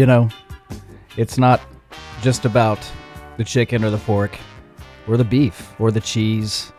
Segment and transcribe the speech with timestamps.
[0.00, 0.30] You know,
[1.18, 1.60] it's not
[2.22, 2.78] just about
[3.36, 4.34] the chicken or the pork
[5.06, 6.72] or the beef or the cheese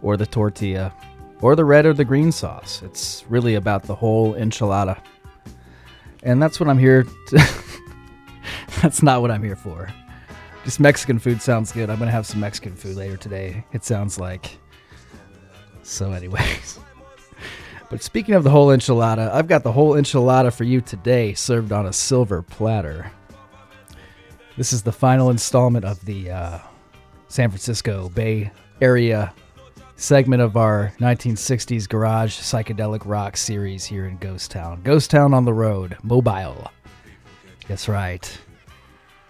[0.00, 0.94] or the tortilla
[1.40, 2.80] or the red or the green sauce.
[2.84, 5.02] It's really about the whole enchilada.
[6.22, 7.64] And that's what I'm here to.
[8.80, 9.88] that's not what I'm here for.
[10.62, 11.90] Just Mexican food sounds good.
[11.90, 14.58] I'm going to have some Mexican food later today, it sounds like.
[15.82, 16.78] So, anyways.
[17.90, 21.72] But speaking of the whole enchilada, I've got the whole enchilada for you today, served
[21.72, 23.10] on a silver platter.
[24.56, 26.58] This is the final installment of the uh,
[27.28, 29.32] San Francisco Bay Area
[29.96, 34.80] segment of our 1960s garage psychedelic rock series here in Ghost Town.
[34.82, 36.70] Ghost Town on the road, mobile.
[37.68, 38.38] That's right.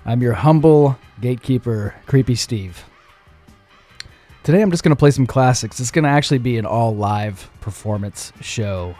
[0.04, 2.84] I'm your humble gatekeeper, Creepy Steve.
[4.44, 5.80] Today I'm just going to play some classics.
[5.80, 8.94] It's going to actually be an all live performance show.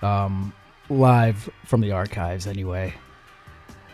[0.00, 0.54] Um,
[0.88, 2.94] live from the archives, anyway.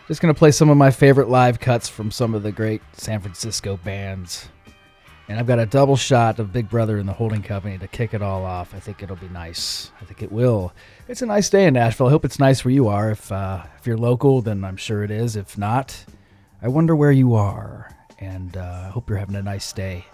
[0.07, 2.81] Just going to play some of my favorite live cuts from some of the great
[2.93, 4.47] San Francisco bands.
[5.27, 8.13] And I've got a double shot of Big Brother and the Holding Company to kick
[8.13, 8.73] it all off.
[8.73, 9.91] I think it'll be nice.
[9.99, 10.71] I think it will.
[11.09, 12.07] It's a nice day in Nashville.
[12.07, 13.11] I hope it's nice where you are.
[13.11, 15.35] If uh, if you're local, then I'm sure it is.
[15.35, 16.05] If not,
[16.61, 17.89] I wonder where you are.
[18.17, 20.05] And uh, I hope you're having a nice day.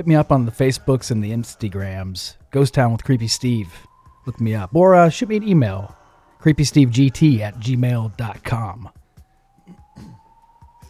[0.00, 2.36] Hit me up on the Facebooks and the Instagrams.
[2.52, 3.70] Ghost Town with Creepy Steve.
[4.24, 4.74] Look me up.
[4.74, 5.94] Or uh, shoot me an email.
[6.40, 8.88] CreepySteveGT at gmail.com.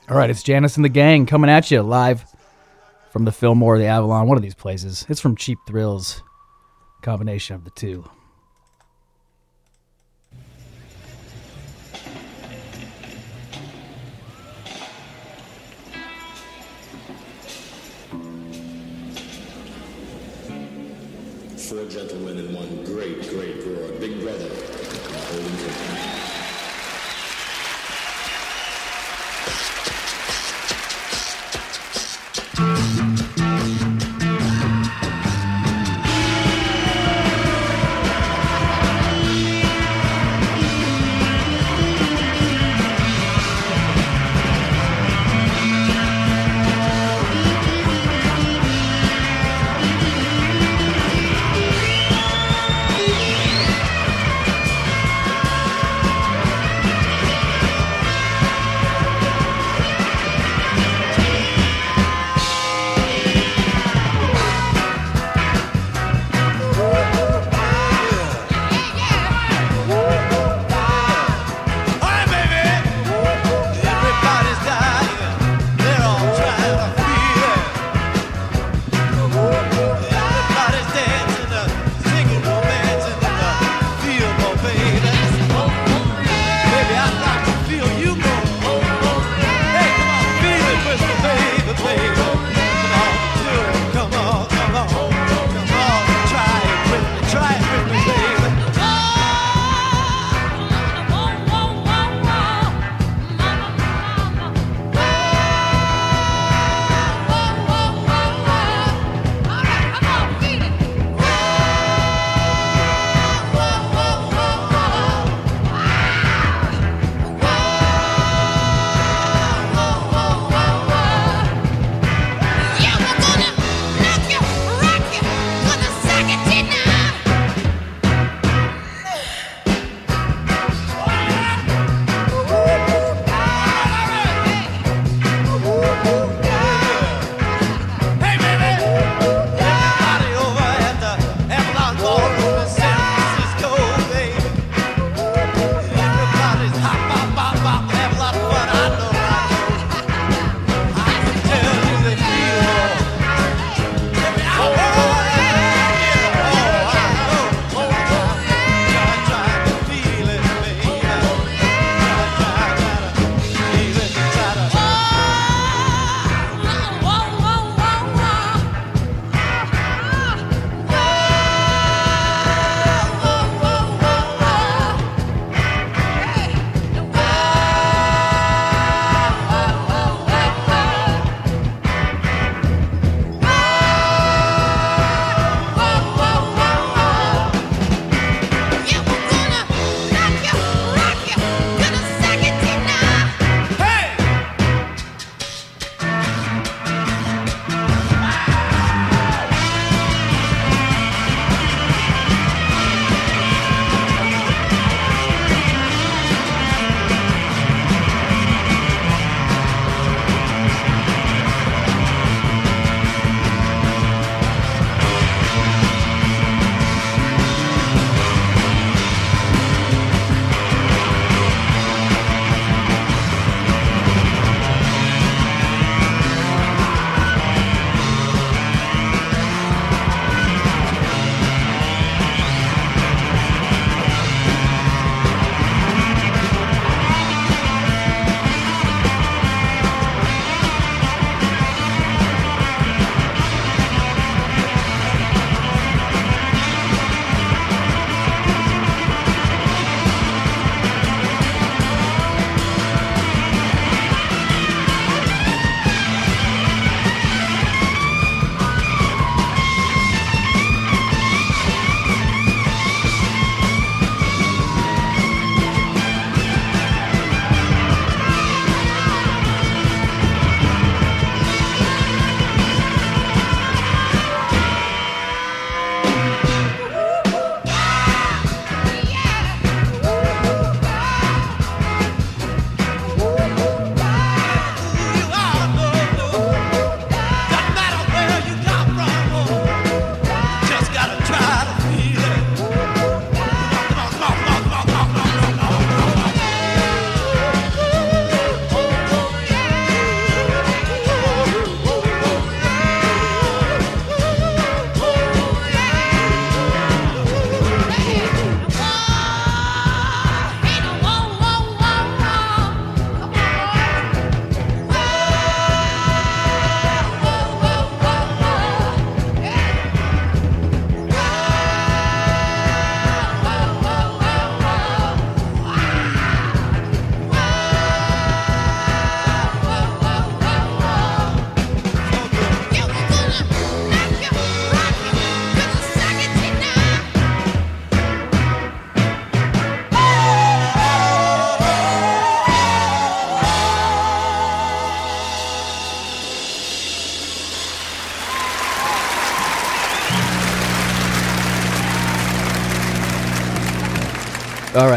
[0.09, 2.25] All right, it's Janis and the gang coming at you live
[3.11, 5.05] from the Fillmore, the Avalon, one of these places.
[5.09, 6.23] It's from Cheap Thrills.
[7.03, 8.09] Combination of the two.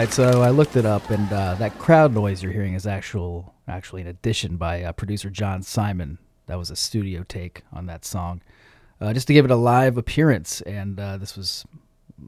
[0.04, 3.54] right, so I looked it up, and uh, that crowd noise you're hearing is actual,
[3.70, 6.18] actually an addition by uh, producer John Simon.
[6.48, 8.42] That was a studio take on that song,
[9.00, 10.60] uh, just to give it a live appearance.
[10.60, 11.64] And uh, this was,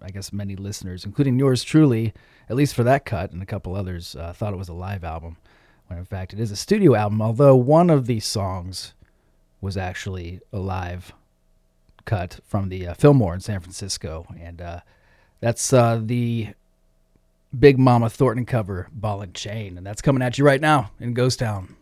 [0.02, 2.14] I guess, many listeners, including yours truly,
[2.50, 5.04] at least for that cut and a couple others, uh, thought it was a live
[5.04, 5.36] album,
[5.88, 7.22] when in fact it is a studio album.
[7.22, 8.94] Although one of these songs
[9.60, 11.12] was actually a live
[12.06, 14.64] cut from the uh, Fillmore in San Francisco, and
[15.42, 16.54] that's the
[17.60, 19.78] Big Mama Thornton cover, Ball and Chain.
[19.78, 21.76] And that's coming at you right now in Ghost Town.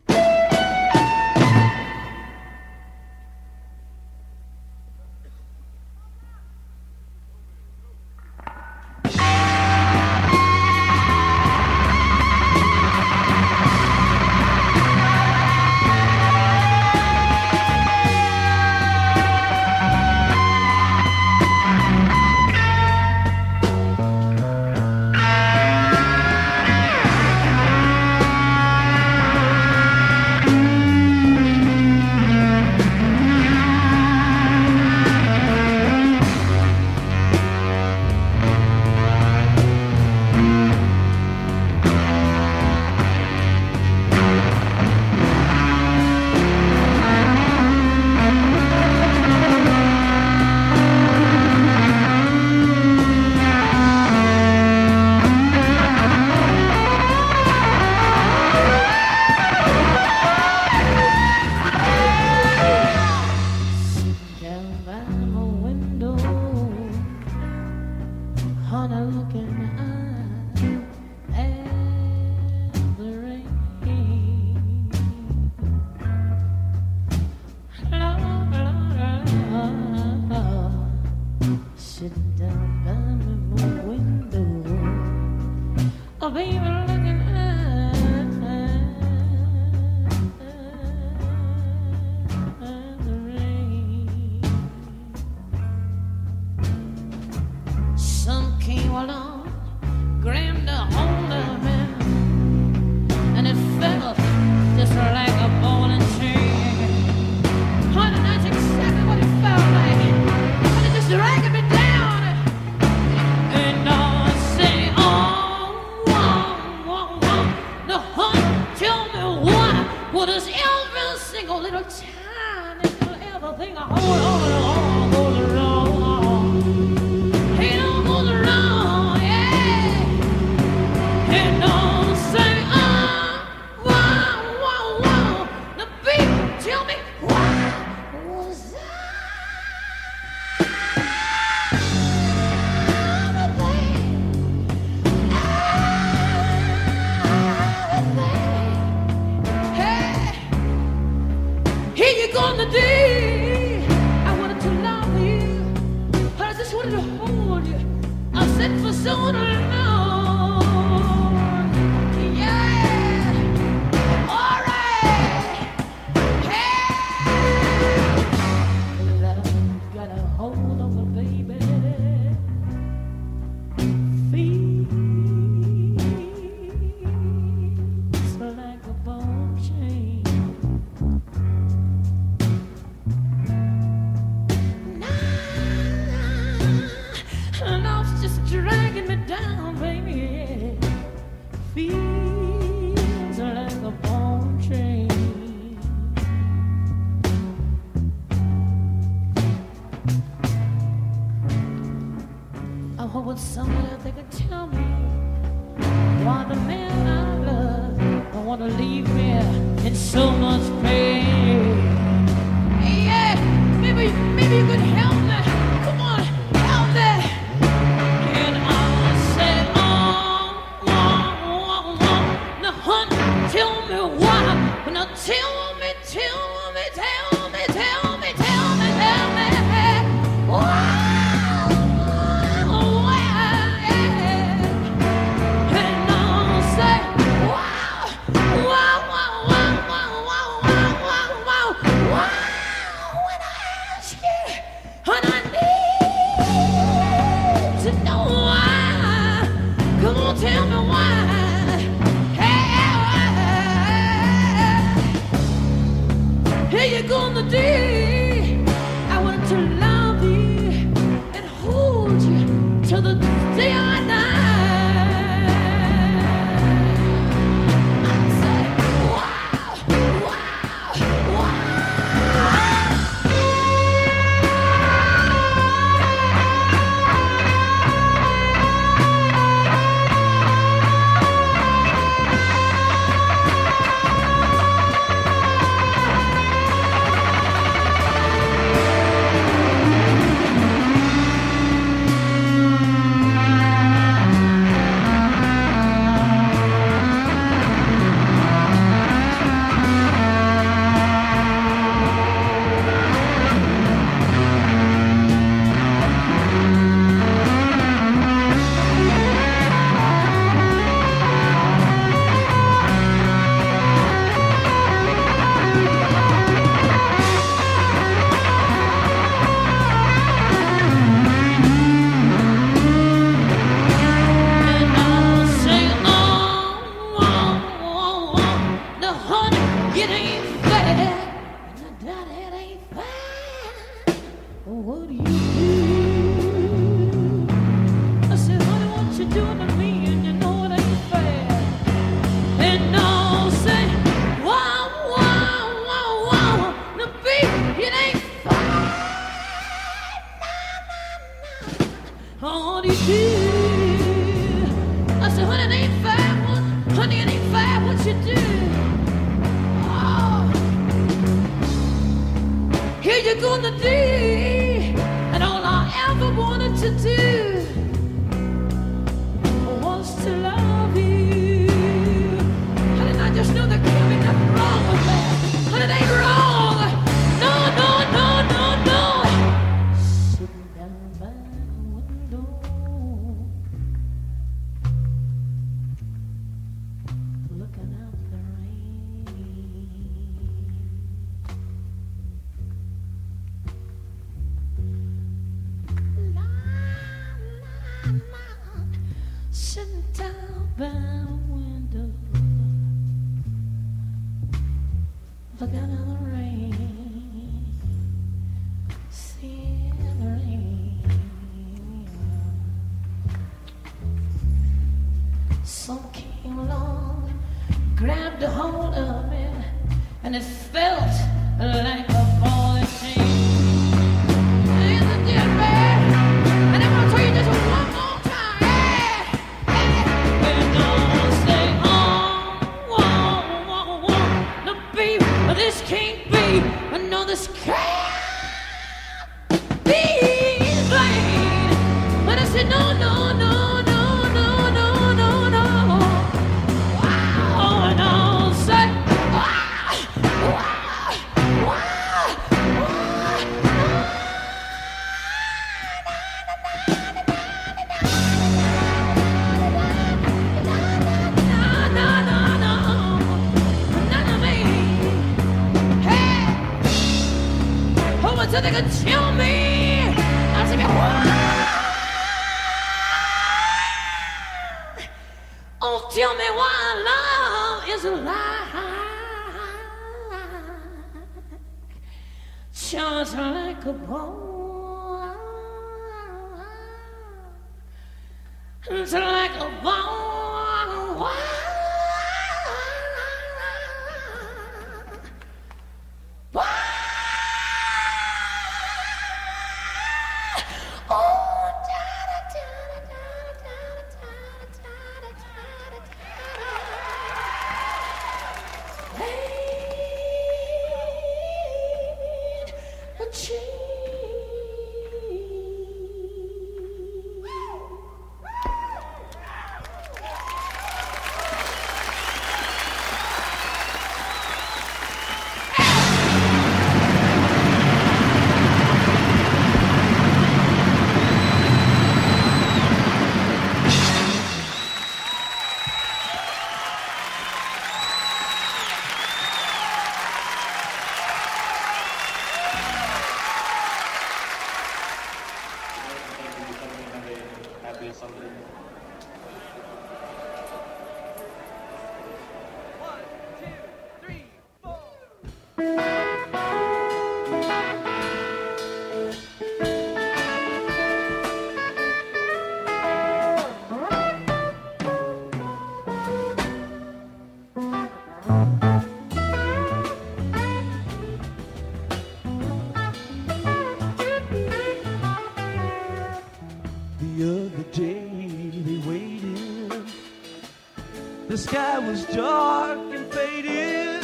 [581.73, 584.23] Sky was dark and faded.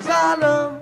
[0.00, 0.75] Solemnly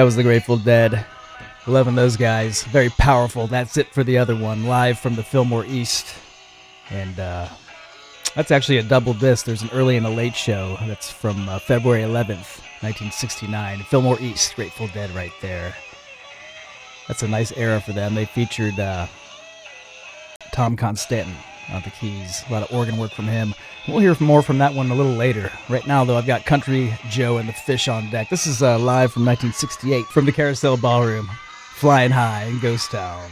[0.00, 1.04] That was the Grateful Dead.
[1.66, 2.62] Loving those guys.
[2.62, 3.46] Very powerful.
[3.46, 4.64] That's it for the other one.
[4.64, 6.14] Live from the Fillmore East.
[6.88, 7.46] And uh,
[8.34, 9.44] that's actually a double disc.
[9.44, 10.78] There's an early and a late show.
[10.86, 13.80] That's from uh, February 11th, 1969.
[13.90, 15.74] Fillmore East, Grateful Dead right there.
[17.06, 18.14] That's a nice era for them.
[18.14, 19.06] They featured uh,
[20.50, 21.34] Tom Constanten
[21.74, 22.42] on the keys.
[22.48, 23.52] A lot of organ work from him.
[23.88, 25.50] We'll hear more from that one a little later.
[25.68, 28.28] Right now, though, I've got Country Joe and the Fish on deck.
[28.28, 31.28] This is uh, live from 1968 from the Carousel Ballroom,
[31.74, 33.30] flying high in Ghost Town.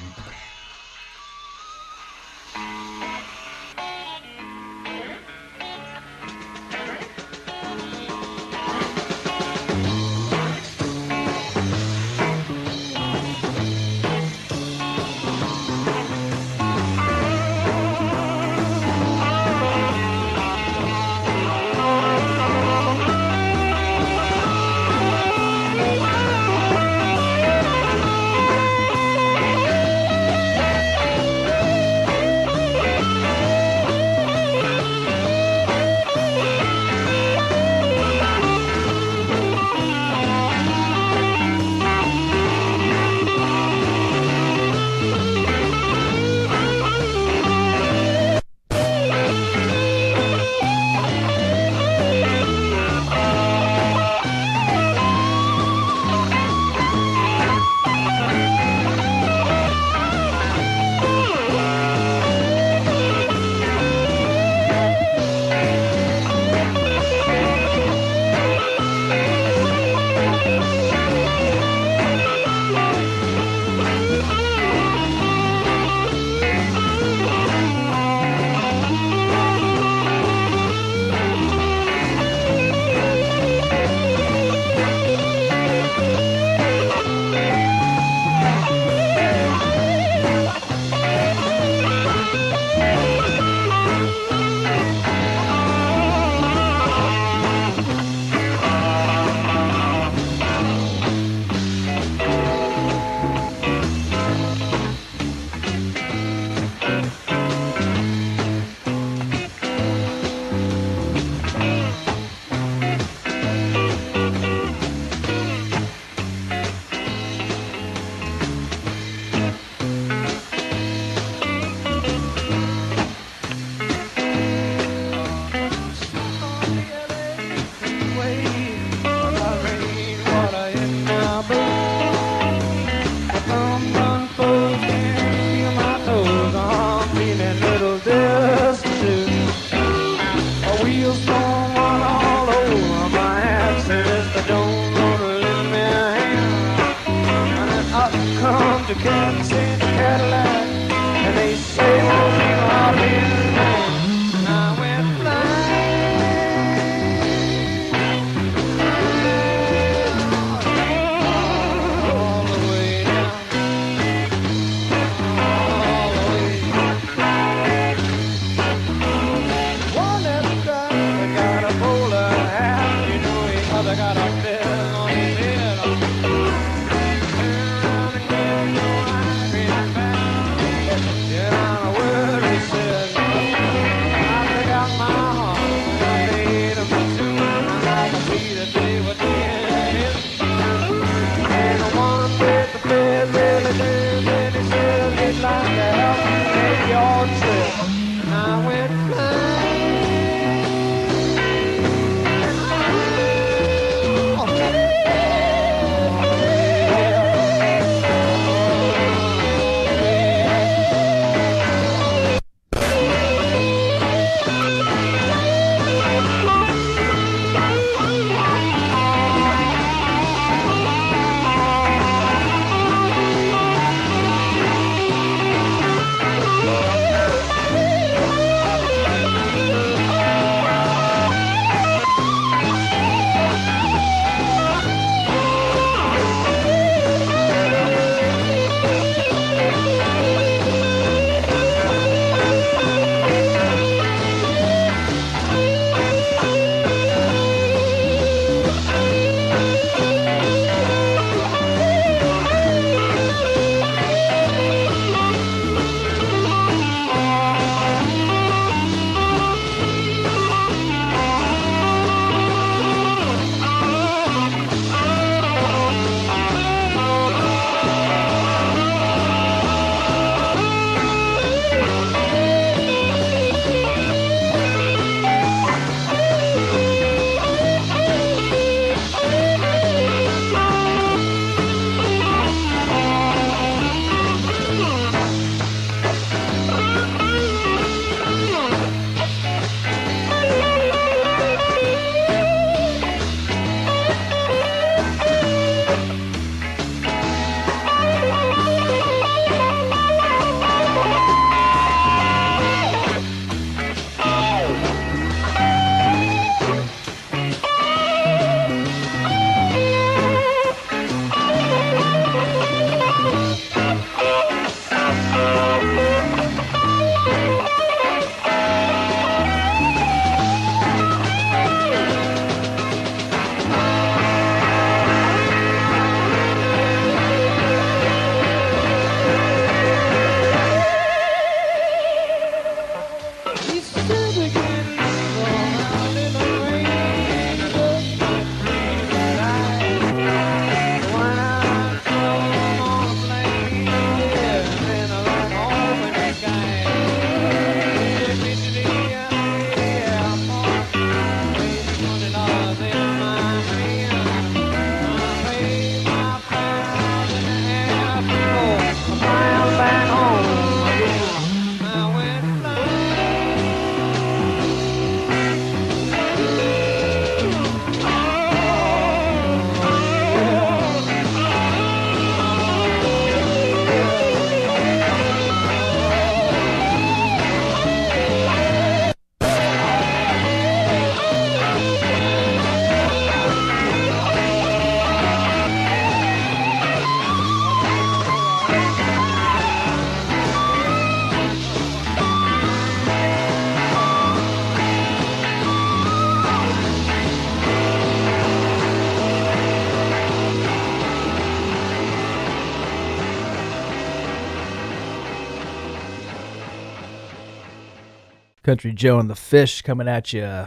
[408.69, 410.67] Country Joe and the Fish coming at you.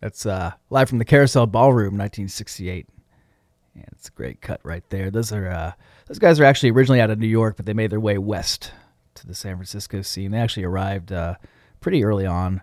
[0.00, 2.88] That's uh, live from the Carousel Ballroom, 1968.
[3.76, 5.12] And it's a great cut right there.
[5.12, 5.72] Those are uh,
[6.08, 8.72] those guys are actually originally out of New York, but they made their way west
[9.14, 10.32] to the San Francisco scene.
[10.32, 11.36] They actually arrived uh,
[11.78, 12.60] pretty early on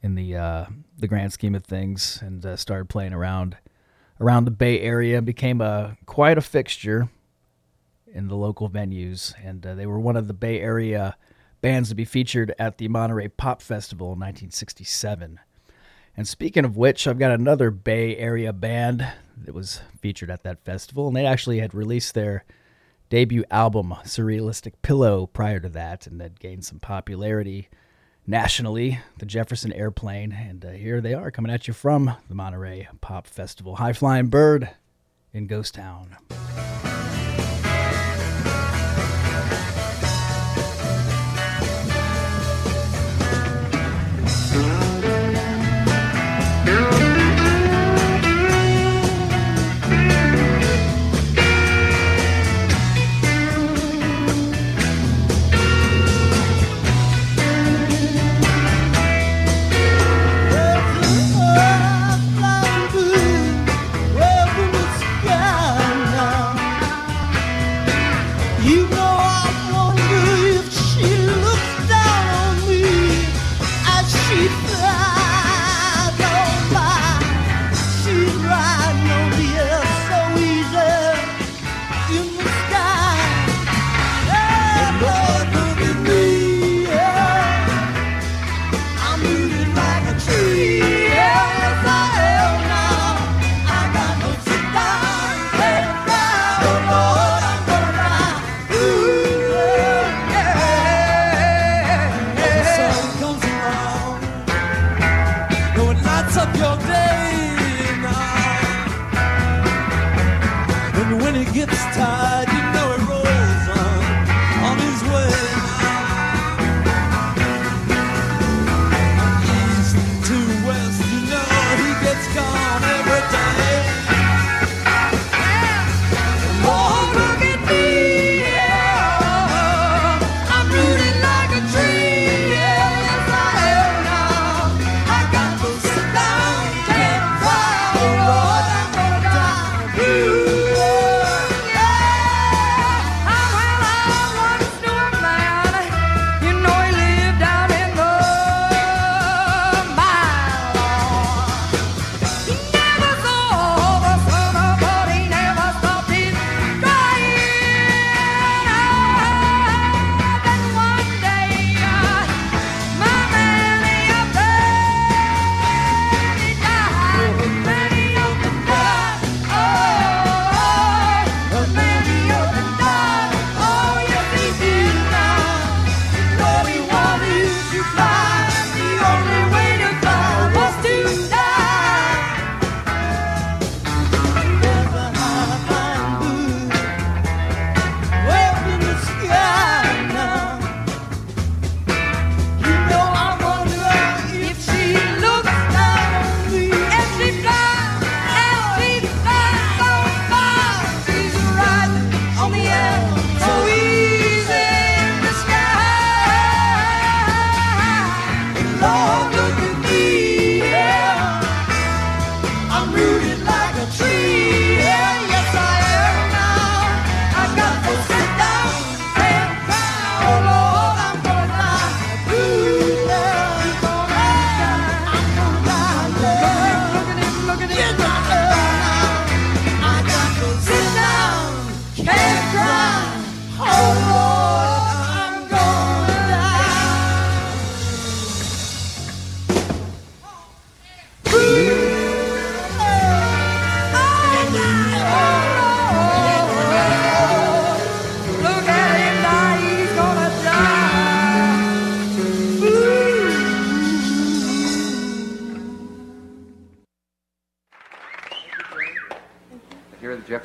[0.00, 0.64] in the uh,
[0.96, 3.58] the grand scheme of things, and uh, started playing around
[4.18, 5.18] around the Bay Area.
[5.18, 7.10] And became a quite a fixture
[8.06, 11.14] in the local venues, and uh, they were one of the Bay Area
[11.66, 15.40] bands to be featured at the Monterey Pop Festival in 1967.
[16.16, 19.04] And speaking of which, I've got another Bay Area band
[19.36, 22.44] that was featured at that festival, and they actually had released their
[23.08, 27.68] debut album, Surrealistic Pillow, prior to that, and had gained some popularity
[28.28, 30.30] nationally, the Jefferson Airplane.
[30.30, 33.74] And uh, here they are coming at you from the Monterey Pop Festival.
[33.74, 34.70] High Flying Bird
[35.32, 36.16] in Ghost Town.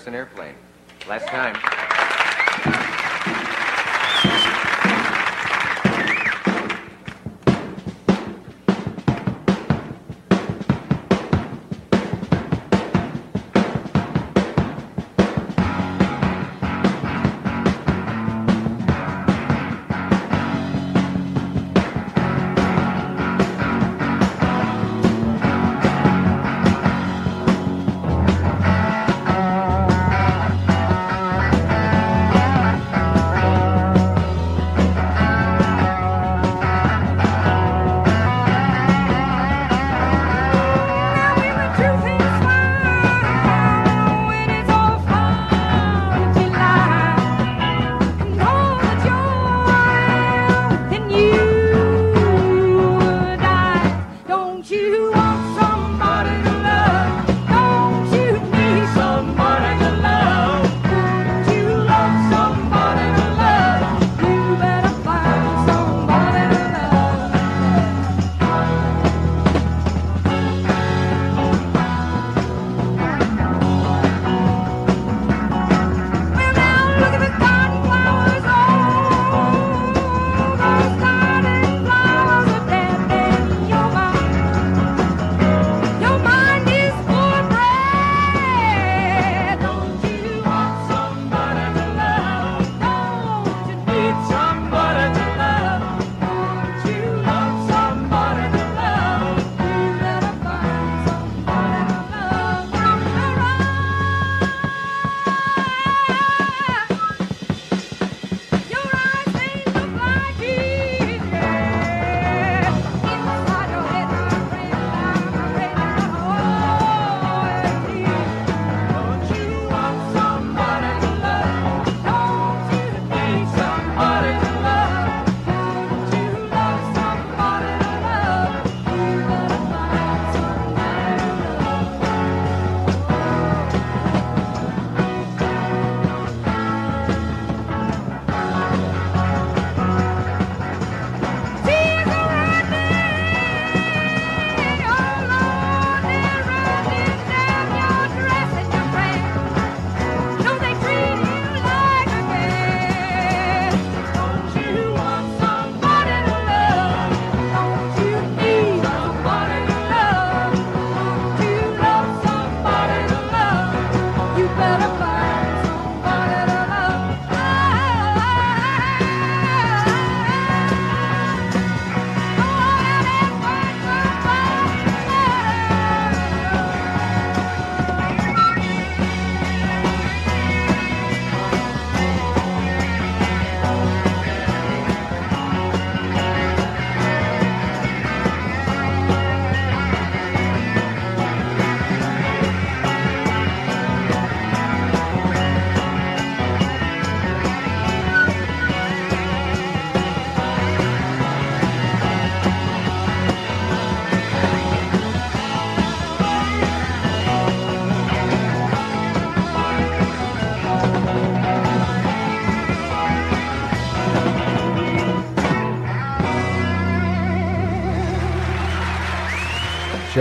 [0.02, 0.56] Jefferson Airplane.
[1.08, 1.81] Last time.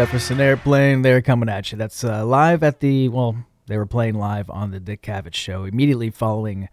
[0.01, 1.76] Jefferson Airplane, they're coming at you.
[1.76, 5.64] That's uh, live at the, well, they were playing live on the Dick Cavett show
[5.64, 6.70] immediately following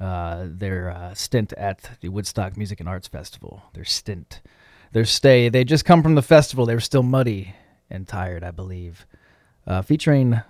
[0.00, 3.62] uh, their uh, stint at the Woodstock Music and Arts Festival.
[3.74, 4.40] Their stint,
[4.90, 5.48] their stay.
[5.48, 6.66] They just come from the festival.
[6.66, 7.54] They were still muddy
[7.88, 9.06] and tired, I believe.
[9.64, 10.40] Uh, featuring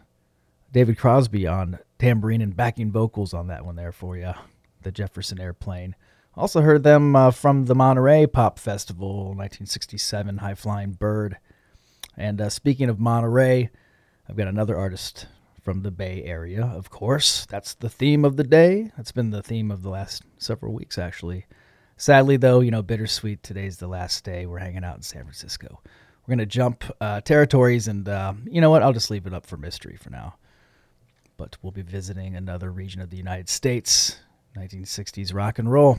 [0.72, 4.32] David Crosby on tambourine and backing vocals on that one there for you.
[4.80, 5.94] The Jefferson Airplane.
[6.34, 11.36] Also heard them uh, from the Monterey Pop Festival, 1967, High Flying Bird.
[12.16, 13.70] And uh, speaking of Monterey,
[14.28, 15.26] I've got another artist
[15.62, 17.44] from the Bay Area, of course.
[17.46, 18.92] That's the theme of the day.
[18.96, 21.46] That's been the theme of the last several weeks, actually.
[21.96, 23.42] Sadly, though, you know, bittersweet.
[23.42, 24.46] Today's the last day.
[24.46, 25.80] We're hanging out in San Francisco.
[25.82, 28.82] We're going to jump uh, territories, and uh, you know what?
[28.82, 30.36] I'll just leave it up for mystery for now.
[31.36, 34.18] But we'll be visiting another region of the United States,
[34.56, 35.98] 1960s rock and roll.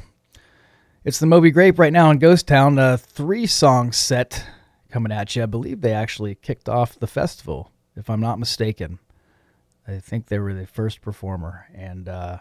[1.03, 2.78] It's the Moby Grape right now in Ghost Town.
[2.80, 4.45] A three song set
[4.90, 5.44] coming at you.
[5.44, 9.00] I believe they actually kicked off the festival, if I'm not mistaken.
[9.88, 11.68] I think they were the first performer.
[11.74, 12.40] And uh,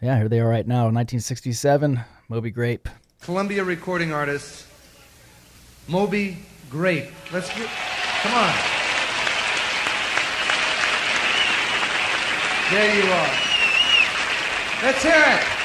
[0.00, 2.88] yeah, here they are right now, 1967, Moby Grape.
[3.20, 4.66] Columbia recording artist
[5.88, 6.38] Moby
[6.70, 7.10] Grape.
[7.32, 7.68] Let's get,
[8.22, 8.54] come on.
[12.70, 13.30] There you are.
[14.82, 15.63] Let's hear it.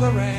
[0.00, 0.37] Watching for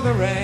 [0.00, 0.41] the rain.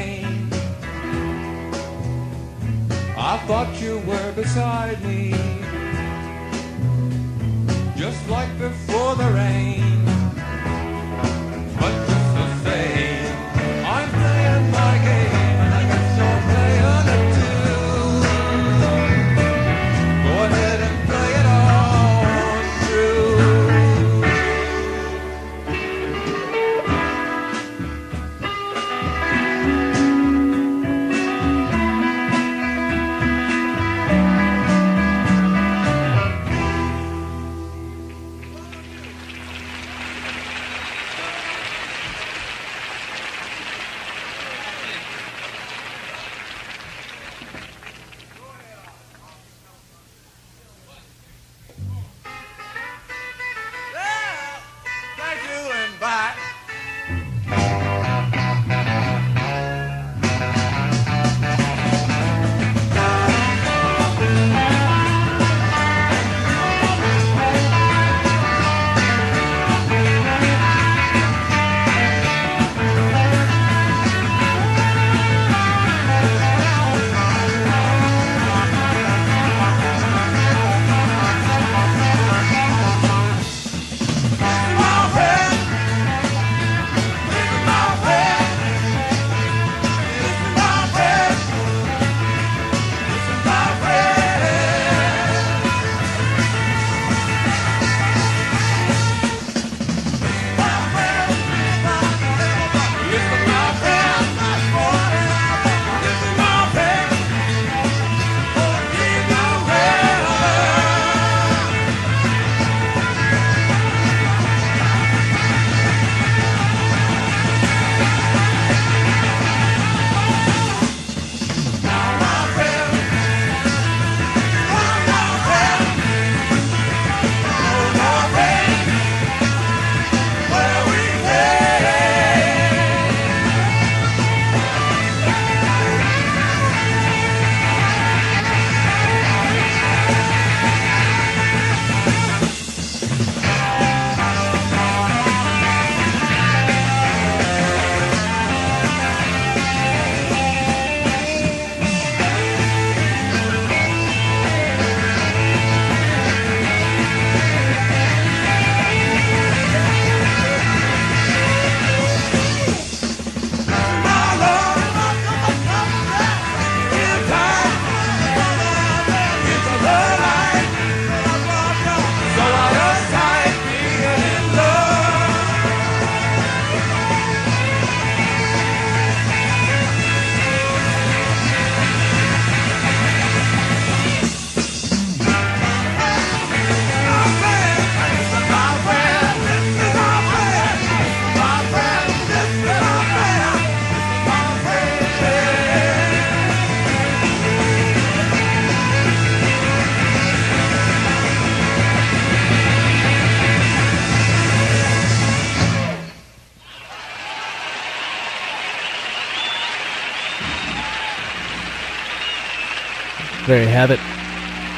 [213.48, 213.98] There you have it.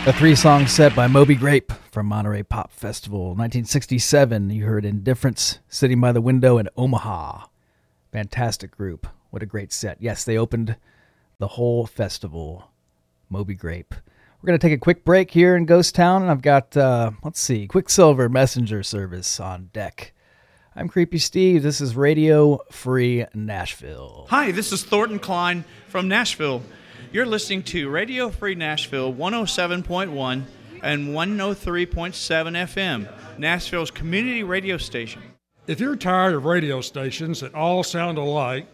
[0.08, 3.30] A three song set by Moby Grape from Monterey Pop Festival.
[3.30, 7.46] 1967, you heard Indifference, Sitting by the Window in Omaha.
[8.12, 9.08] Fantastic group.
[9.30, 9.96] What a great set.
[10.00, 10.76] Yes, they opened
[11.40, 12.70] the whole festival.
[13.28, 13.92] Moby Grape.
[14.40, 17.10] We're going to take a quick break here in Ghost Town, and I've got, uh,
[17.24, 20.12] let's see, Quicksilver Messenger Service on deck.
[20.76, 21.64] I'm Creepy Steve.
[21.64, 24.28] This is Radio Free Nashville.
[24.30, 26.62] Hi, this is Thornton Klein from Nashville.
[27.12, 30.44] You're listening to Radio Free Nashville 107.1
[30.80, 35.20] and 103.7 FM, Nashville's community radio station.
[35.66, 38.68] If you're tired of radio stations that all sound alike,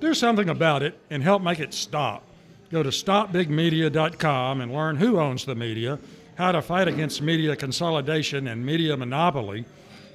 [0.00, 2.24] do something about it and help make it stop.
[2.70, 5.98] Go to stopbigmedia.com and learn who owns the media,
[6.36, 9.66] how to fight against media consolidation and media monopoly,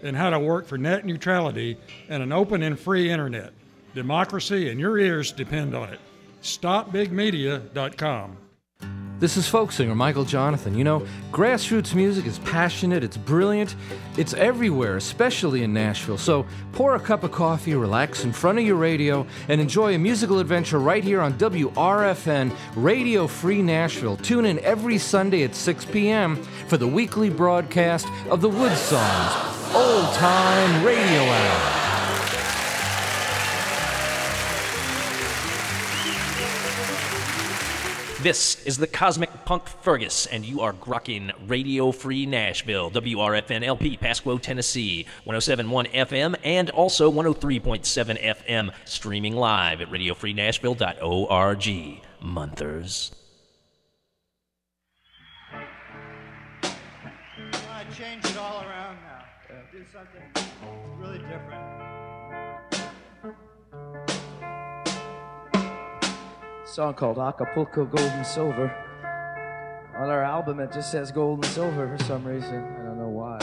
[0.01, 1.77] and how to work for net neutrality
[2.09, 3.53] and an open and free internet.
[3.93, 5.99] Democracy and your ears depend on it.
[6.47, 8.37] StopBigMedia.com.
[9.19, 10.77] This is folk singer Michael Johnathon.
[10.77, 13.75] You know, grassroots music is passionate, it's brilliant,
[14.15, 16.19] it's everywhere, especially in Nashville.
[16.19, 19.97] So pour a cup of coffee, relax in front of your radio, and enjoy a
[19.97, 24.17] musical adventure right here on WRFN Radio Free Nashville.
[24.17, 26.35] Tune in every Sunday at 6 p.m.
[26.67, 31.86] for the weekly broadcast of the Woodsongs Old Time Radio Hour.
[38.27, 43.95] This is the Cosmic Punk Fergus, and you are grokking Radio Free Nashville, WRFN LP,
[43.95, 52.01] Pasquo, Tennessee, 1071 FM, and also 103.7 FM, streaming live at radiofreenashville.org.
[52.19, 53.15] Monthers.
[55.53, 55.63] I
[57.97, 58.25] change
[66.77, 68.71] song called Acapulco Gold and Silver.
[69.97, 72.53] On our album, it just says gold and silver for some reason.
[72.53, 73.39] I don't know why.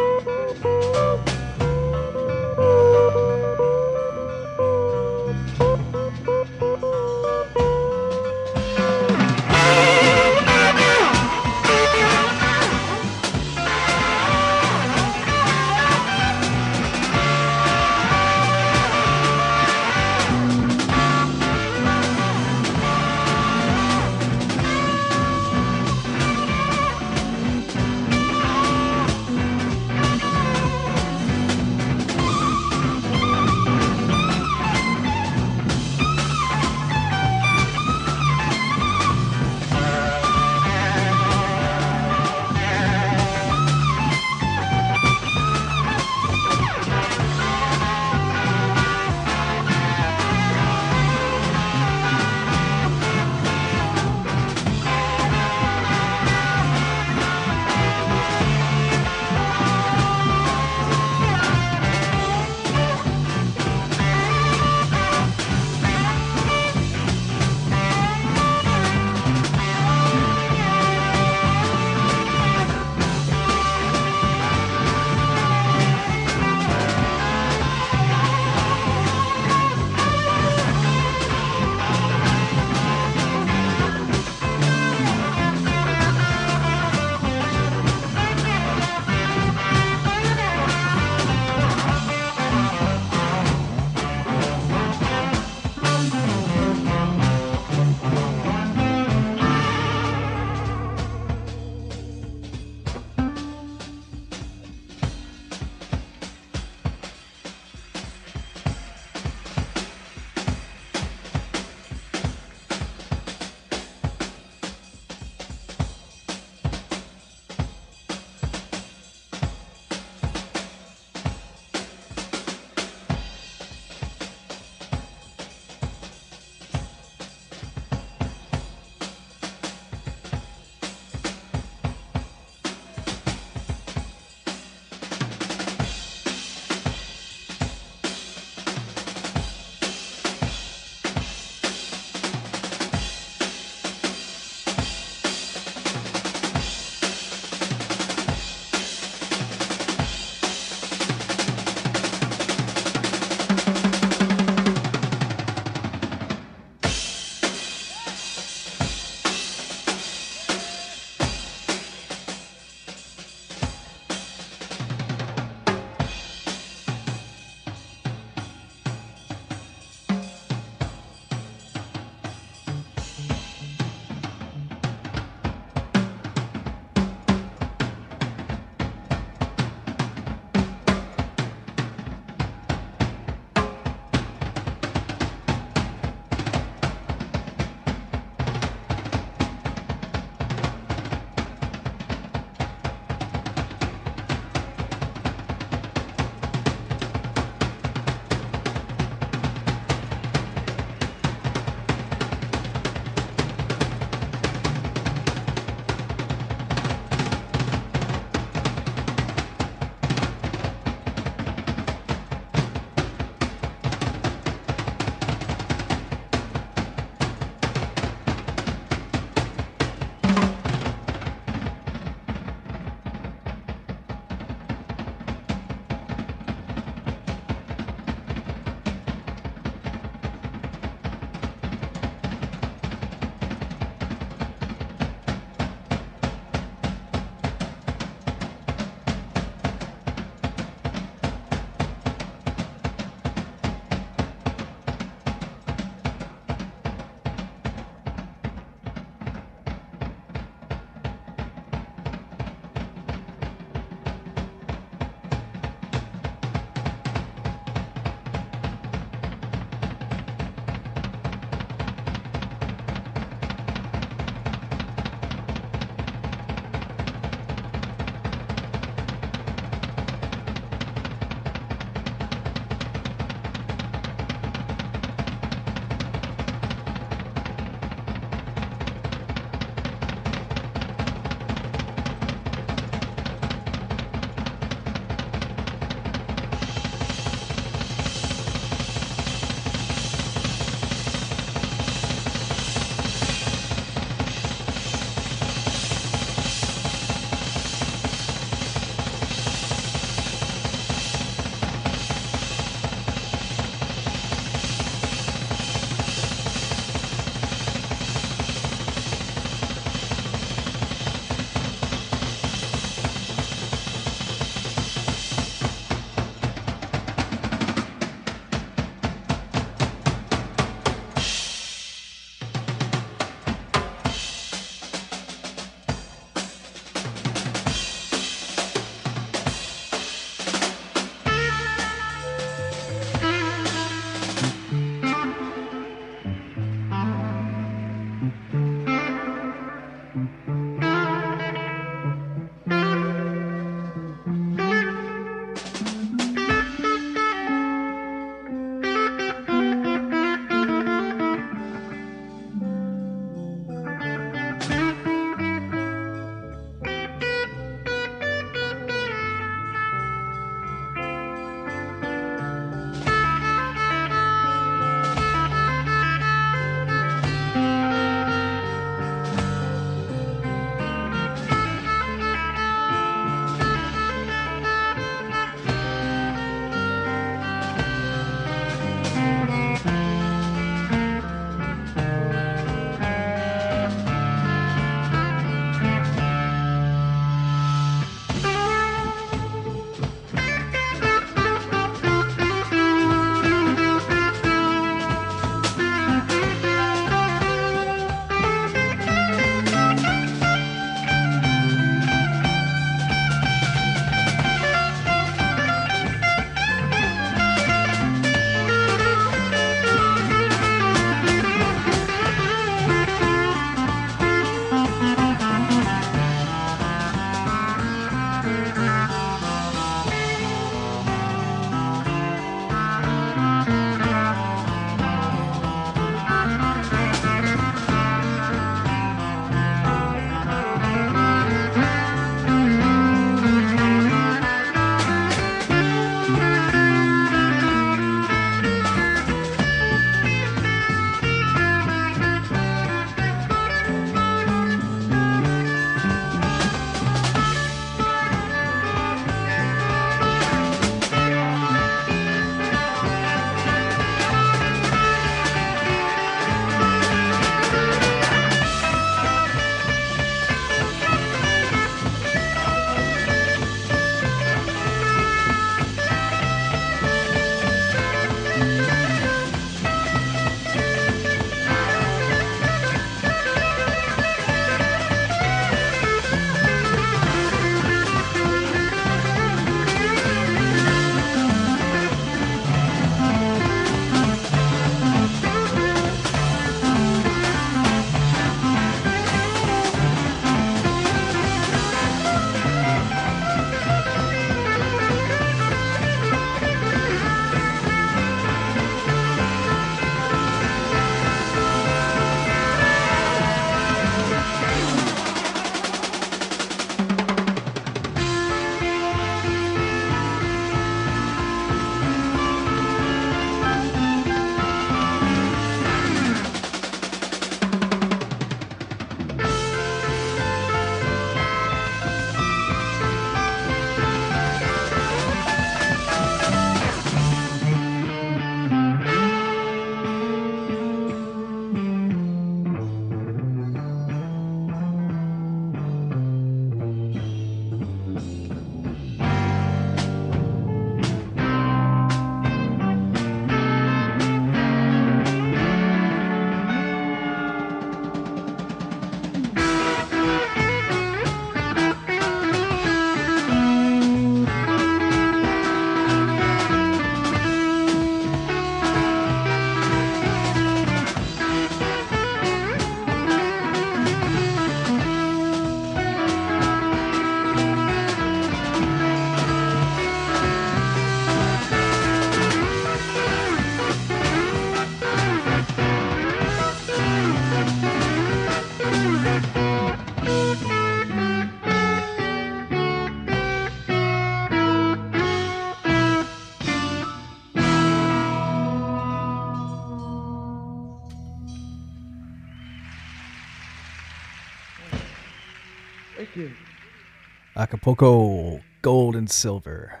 [597.62, 600.00] Acapulco Gold and Silver.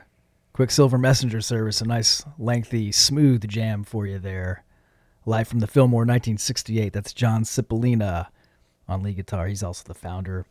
[0.52, 4.64] Quicksilver Messenger Service, a nice, lengthy, smooth jam for you there.
[5.26, 6.92] Live from the Fillmore 1968.
[6.92, 8.26] That's John Cipollina
[8.88, 9.46] on lead guitar.
[9.46, 10.44] He's also the founder.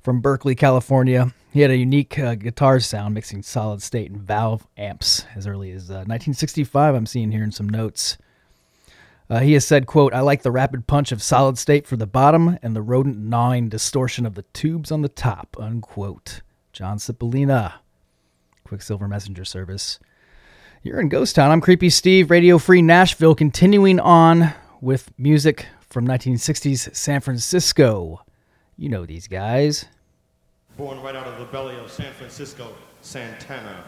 [0.00, 4.66] From Berkeley, California, he had a unique uh, guitar sound mixing solid state and valve
[4.76, 6.96] amps as early as uh, 1965.
[6.96, 8.18] I'm seeing here in some notes.
[9.30, 12.06] Uh, he has said, quote, I like the rapid punch of solid state for the
[12.06, 16.40] bottom and the rodent gnawing distortion of the tubes on the top, unquote.
[16.78, 17.72] John Cipollina,
[18.62, 19.98] Quicksilver Messenger Service.
[20.84, 21.50] You're in Ghost Town.
[21.50, 28.24] I'm Creepy Steve, Radio Free Nashville, continuing on with music from 1960s San Francisco.
[28.76, 29.86] You know these guys.
[30.76, 32.72] Born right out of the belly of San Francisco,
[33.02, 33.82] Santana.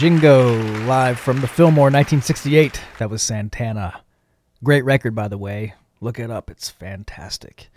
[0.00, 0.54] Jingo,
[0.86, 2.80] live from the Fillmore 1968.
[2.98, 4.00] That was Santana.
[4.64, 5.74] Great record, by the way.
[6.00, 7.68] Look it up, it's fantastic.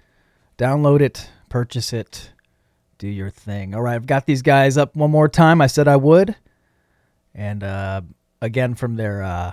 [0.58, 2.32] Download it, purchase it,
[2.98, 3.76] do your thing.
[3.76, 5.60] All right, I've got these guys up one more time.
[5.60, 6.38] I said I would.
[7.36, 8.04] And uh,
[8.42, 9.52] again, from their uh,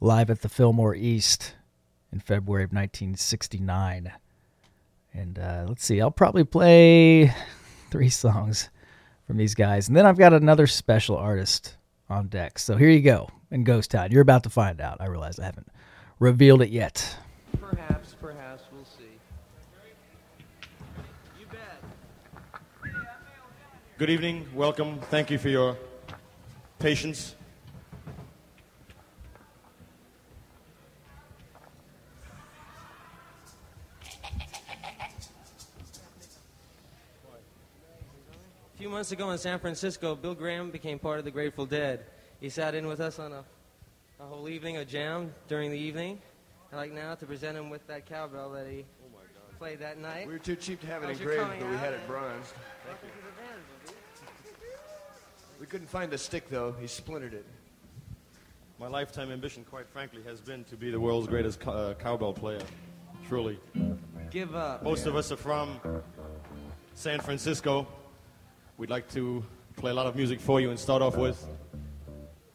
[0.00, 1.56] live at the Fillmore East
[2.10, 4.12] in February of 1969.
[5.12, 7.34] And uh, let's see, I'll probably play
[7.90, 8.70] three songs
[9.26, 9.88] from these guys.
[9.88, 11.76] And then I've got another special artist
[12.08, 12.58] on deck.
[12.58, 14.10] So here you go in Ghost Town.
[14.10, 15.00] You're about to find out.
[15.00, 15.68] I realize I haven't
[16.18, 17.16] revealed it yet.
[17.60, 19.04] Perhaps, perhaps, we'll see.
[21.38, 22.60] You bet.
[23.98, 25.00] Good evening, welcome.
[25.10, 25.76] Thank you for your
[26.78, 27.35] patience.
[38.86, 42.04] Few months ago in San Francisco, Bill Graham became part of the Grateful Dead.
[42.40, 43.42] He sat in with us on a,
[44.20, 46.20] a whole evening of jam during the evening.
[46.72, 48.84] I'd like now to present him with that cowbell that he
[49.58, 50.28] played that night.
[50.28, 51.80] We were too cheap to have it How's your engraved, coming but we out?
[51.80, 52.54] had it bronzed.
[55.58, 56.76] We couldn't find the stick, though.
[56.80, 57.44] He splintered it.
[58.78, 62.34] My lifetime ambition, quite frankly, has been to be the world's greatest co- uh, cowbell
[62.34, 62.62] player.
[63.26, 63.58] Truly.
[64.30, 64.84] Give up.
[64.84, 65.80] Most of us are from
[66.94, 67.88] San Francisco.
[68.78, 69.42] We'd like to
[69.76, 71.42] play a lot of music for you and start off with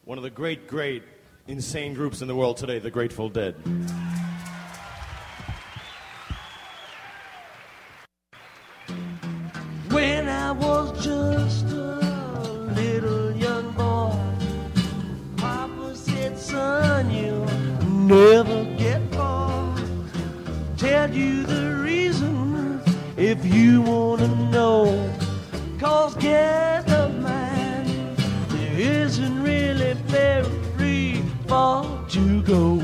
[0.04, 1.02] one of the great, great,
[1.48, 3.56] insane groups in the world today, the Grateful Dead.
[9.90, 14.16] When I was just a little young boy,
[15.38, 17.46] Papa said, son, you'll
[17.90, 19.76] never get far.
[20.76, 22.80] Tell you the reason
[23.16, 25.12] if you wanna know.
[25.82, 28.14] Cause guess the man,
[28.50, 31.16] there isn't really very
[31.48, 32.76] far to go.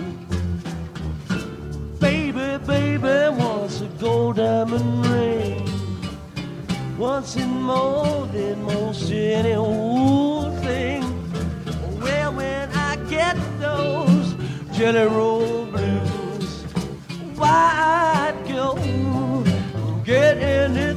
[2.01, 5.65] Baby, baby wants a gold diamond ring.
[6.99, 11.03] Wants it more than most any old thing.
[12.01, 14.35] Well, when I get those
[14.77, 16.65] jelly roll blues,
[17.37, 18.75] why I'd go
[20.05, 20.88] get anything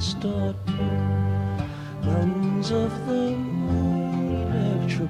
[0.00, 0.54] daughter.
[2.02, 5.06] Mountains of the moon, Electra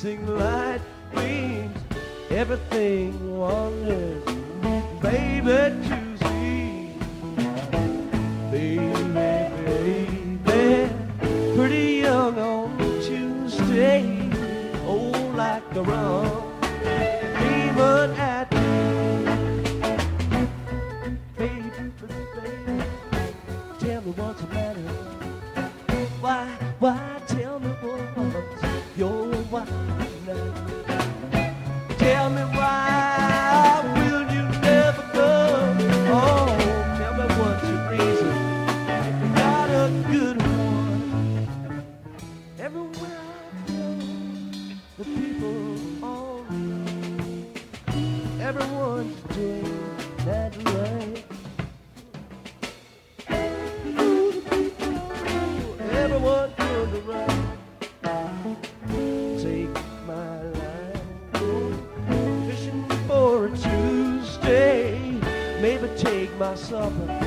[0.00, 0.37] chasing light
[66.58, 67.17] supper.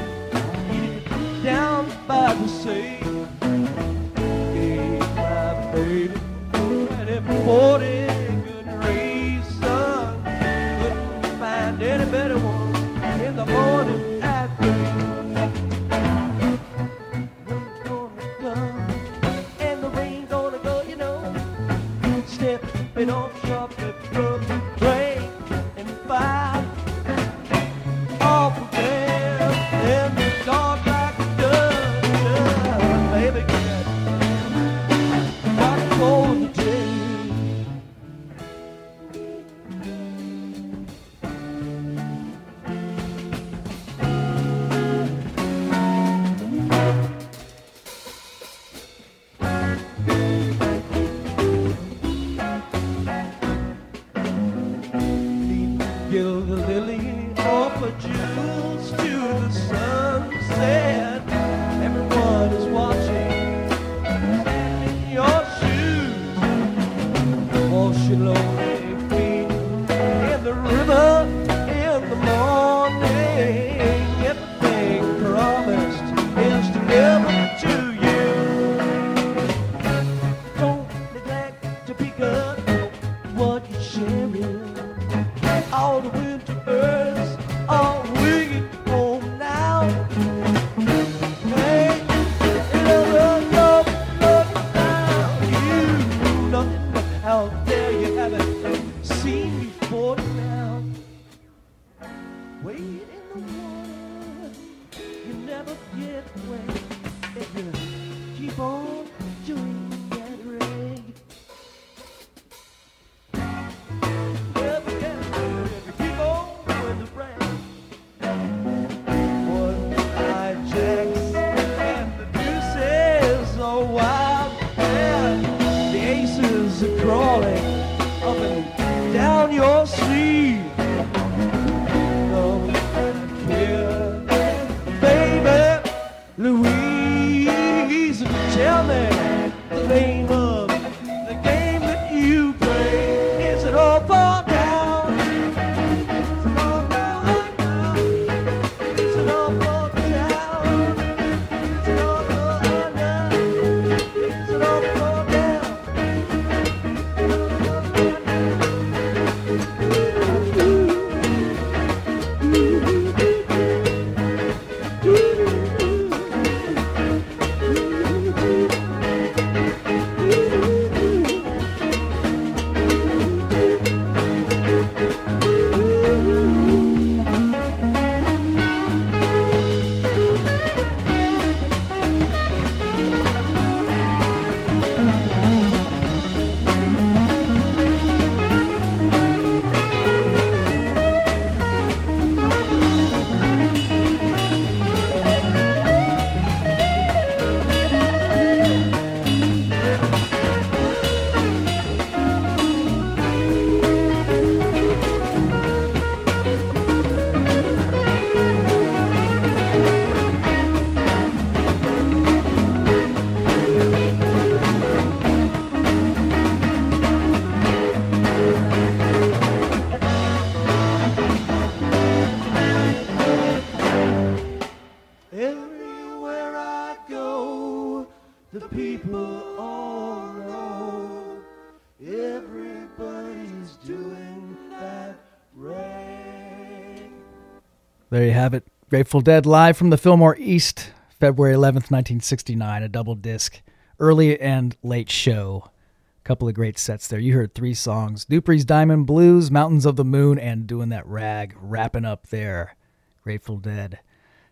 [238.12, 238.68] There you have it.
[238.90, 243.62] Grateful Dead live from the Fillmore East, February 11th, 1969, a double disc,
[244.02, 245.72] early and late show.
[246.20, 247.22] A couple of great sets there.
[247.22, 251.56] You heard three songs Dupree's Diamond Blues, Mountains of the Moon, and Doing That Rag,
[251.58, 252.76] wrapping up there.
[253.24, 254.00] Grateful Dead.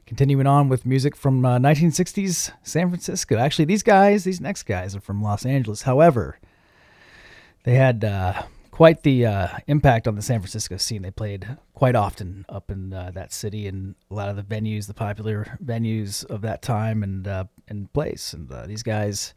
[0.05, 3.37] Continuing on with music from uh, 1960s San Francisco.
[3.37, 5.81] Actually, these guys, these next guys, are from Los Angeles.
[5.81, 6.39] However,
[7.65, 8.05] they had.
[8.05, 8.43] Uh,
[8.79, 11.01] quite the uh, impact on the San Francisco scene.
[11.01, 14.87] They played quite often up in uh, that city and a lot of the venues,
[14.87, 18.31] the popular venues of that time and uh, and place.
[18.31, 19.33] And uh, these guys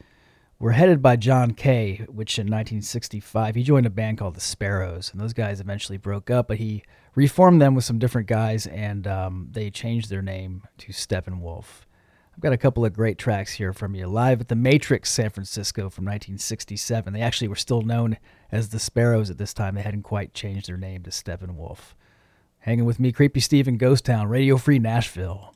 [0.61, 5.11] were headed by John Kay, which in 1965 he joined a band called the Sparrows,
[5.11, 6.85] and those guys eventually broke up, but he
[7.17, 11.85] reformed them with some different guys, and um, they changed their name to Steppenwolf.
[12.33, 14.07] I've got a couple of great tracks here from you.
[14.07, 17.13] Live at the Matrix San Francisco from 1967.
[17.13, 18.17] They actually were still known
[18.53, 19.75] as the Sparrows at this time.
[19.75, 21.95] They hadn't quite changed their name to Steppenwolf.
[22.61, 25.55] Hanging with me, Creepy Steve in Ghost Town, Radio Free Nashville.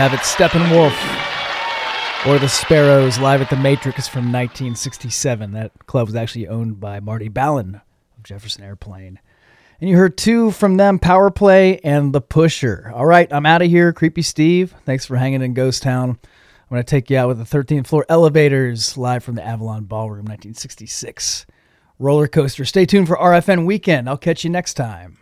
[0.00, 0.96] Have it, Steppenwolf
[2.26, 5.52] or the Sparrows live at the Matrix from 1967.
[5.52, 7.82] That club was actually owned by Marty Balin
[8.16, 9.20] of Jefferson Airplane.
[9.78, 12.90] And you heard two from them, Power Play and The Pusher.
[12.94, 13.92] All right, I'm out of here.
[13.92, 16.08] Creepy Steve, thanks for hanging in Ghost Town.
[16.08, 19.84] I'm going to take you out with the 13th floor elevators live from the Avalon
[19.84, 21.44] Ballroom 1966.
[21.98, 22.64] Roller coaster.
[22.64, 24.08] Stay tuned for RFN Weekend.
[24.08, 25.19] I'll catch you next time.